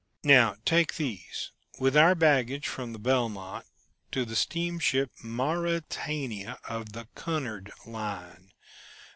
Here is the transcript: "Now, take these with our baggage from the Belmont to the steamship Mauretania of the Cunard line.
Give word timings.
"Now, 0.23 0.55
take 0.65 0.95
these 0.95 1.51
with 1.77 1.95
our 1.95 2.15
baggage 2.15 2.67
from 2.67 2.91
the 2.91 2.97
Belmont 2.97 3.67
to 4.11 4.25
the 4.25 4.35
steamship 4.35 5.11
Mauretania 5.23 6.57
of 6.65 6.93
the 6.93 7.07
Cunard 7.13 7.71
line. 7.85 8.51